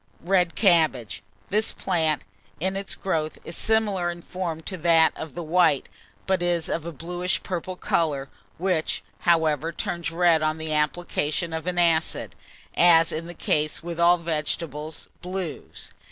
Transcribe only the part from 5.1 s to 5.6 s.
of the